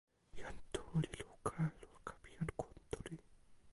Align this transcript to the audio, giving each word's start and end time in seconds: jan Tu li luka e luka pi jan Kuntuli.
jan 0.37 0.55
Tu 0.73 0.83
li 1.03 1.11
luka 1.21 1.57
e 1.81 1.85
luka 1.91 2.13
pi 2.21 2.29
jan 2.35 2.49
Kuntuli. 2.59 3.15